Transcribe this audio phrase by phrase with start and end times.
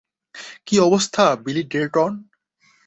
[0.67, 2.11] কী অবস্থা, Billy Drayton?